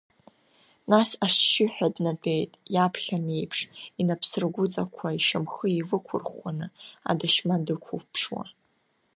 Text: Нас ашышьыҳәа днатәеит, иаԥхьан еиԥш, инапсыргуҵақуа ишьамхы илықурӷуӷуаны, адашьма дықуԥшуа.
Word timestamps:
Нас 0.91 1.09
ашышьыҳәа 1.25 1.87
днатәеит, 1.95 2.51
иаԥхьан 2.73 3.25
еиԥш, 3.37 3.59
инапсыргуҵақуа 4.01 5.17
ишьамхы 5.17 5.67
илықурӷуӷуаны, 5.79 6.67
адашьма 7.09 7.57
дықуԥшуа. 7.65 8.43